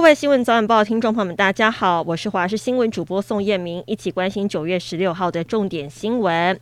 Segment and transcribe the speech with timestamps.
[0.00, 6.58] 各位新闻早晚报听众朋友们，大家好，我是华视新闻主播宋燕明，一起关心九月十六号的重点新闻。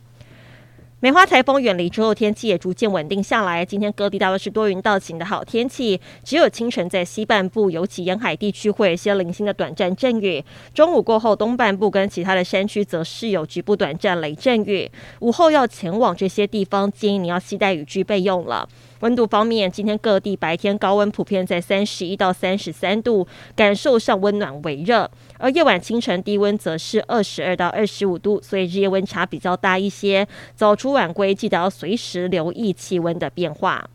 [0.99, 3.65] 梅花台风远离之后，天气也逐渐稳定下来。
[3.65, 10.43] 今天各地大多是多云到晴的好天气，只有清晨在西半部，尤其沿海地区会有一些零星的短暂阵雨。
[10.73, 14.91] 中午过后，东半部跟其他的山区则是有局部短暂雷阵雨。
[15.21, 18.67] 午后要前往这些地方，建议你要携带雨具备用了。
[19.01, 30.27] 温度方面，今天各地白天高温普遍在三十一到三十三度，感受上温暖微热；而夜晚清晨低温则是二十二到二十五度，所以日夜温差比较大一些。
[30.55, 33.89] 早出晚归，记得要随时留意气温的变化。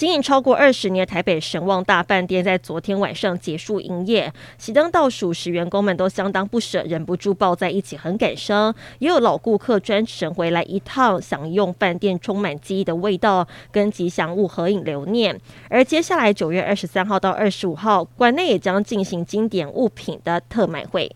[0.00, 8.74] 经营超过二十年的台北神旺大饭店在昨天晚上结束营业，熄灯倒数时，员工们都相当不舍，忍不住抱在一起很感伤。
[9.00, 15.38] 也有老顾客专程回来一趟，享用饭店充满记忆的味道，跟吉祥物合影留念。
[15.68, 21.14] 而接下来九月二十三号到二十五号，馆内也将进行经典物品的特卖会。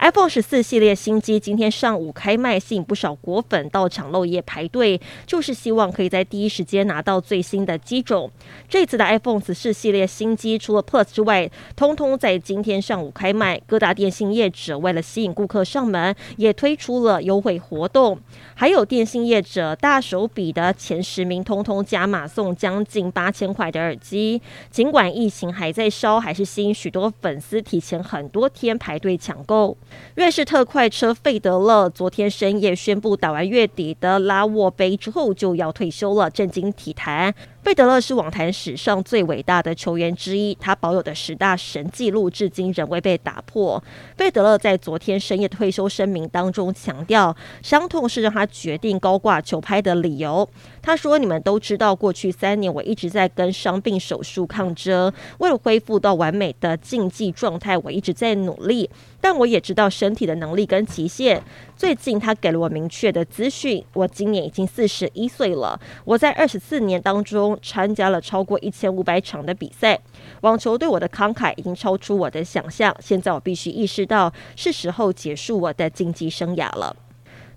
[0.00, 8.30] iPhone 十四系列新机今天上午开卖，吸引不少果粉到场漏夜排队，就是希望可以在第一时间拿到最新的机种。
[8.66, 13.60] 这次的 iPhone 十四系列新机，除了 Plus 之外，通通在今天上午开卖。
[13.66, 18.18] 各大电信业者为了吸引顾客上门，也推出了优惠活动。
[18.54, 24.40] 还有电信业者大手笔的前十名，通通加码送将近八千块的耳机。
[24.70, 29.76] 尽管疫情还在烧，还是吸引许多粉丝提前很多天排队抢购。
[30.14, 37.34] 瑞士特快车费德勒昨天深夜宣布，打完月底的拉沃杯之后就要退休了，震惊体坛。
[37.62, 43.82] 费德勒是网坛史上最伟大的球员之一，他保有的十大神纪录至今仍未被打破。
[44.16, 50.48] 费德勒在昨天深夜退休声明当中强调，伤痛是让他决定高挂球拍的理由。
[50.80, 58.88] 他说：“你们都知道，过去三年我一直在跟伤病手术抗争，为了恢复到完美的竞技状态，我一直在努力。
[59.20, 61.42] 但我也知道身体的能力跟极限。
[61.76, 65.78] 最近他给了我明确的资讯，我今年已经四十一岁了。
[66.06, 69.98] 我在二十四年当中。”参加了超过一千五百场的比赛，
[70.42, 72.94] 网球对我的慷慨已经超出我的想象。
[73.00, 76.94] 现在我必须意识到，是时候结束我的竞技生涯了。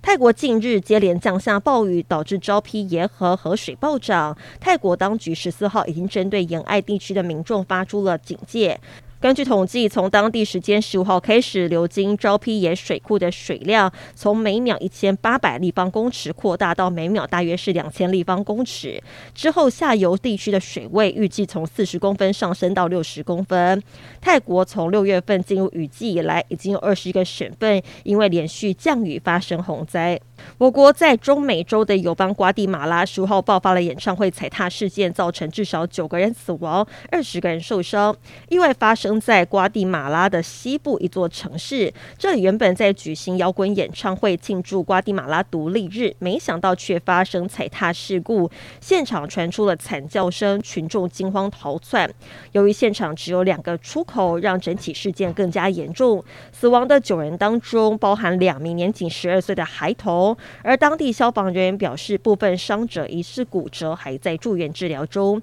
[0.02, 4.38] 泰国近日接连降下暴雨，导致昭披沿河河水暴涨。
[4.60, 8.78] 泰国当局十四号已经针对沿岸地区的民众发出了警戒。
[9.24, 19.02] 根据统计，从当地时间十五号开始，流经昭披耶水库的水量从每秒一千八百立方公尺扩大到每秒大约是两千立方公尺。
[19.34, 23.82] 之后，下游地区的水位预计从四十公分上升到六十公分。
[24.20, 30.20] 泰国从六月份进入雨季以来，已经有二十一个省份因为连续降雨发生洪灾。
[30.58, 38.14] 我国在中美洲的友邦瓜地马拉十五号爆发了演唱会踩踏事件，造成至少九个人死亡，二十个人受伤。
[38.50, 48.50] 意外发生在瓜地马拉的西部一座城市，这里原本在举行摇滚演唱会庆祝瓜地马拉独立日，没想到却发生踩踏事故，
[48.82, 52.10] 现场传出了惨叫声，群众惊慌逃窜。
[52.52, 56.24] 由于现场只有两个出口，让整起事件更加严重。
[56.52, 60.36] 死亡的九人当中，包含两名年仅十二岁的孩童。
[60.62, 65.42] 而当地消防人员表示，部分伤者疑似骨折，还在住院治疗中。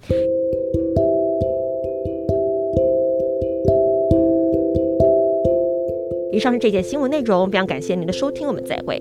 [6.41, 8.99] 以上是这节新闻内容，非常感谢您的收听，我们再会。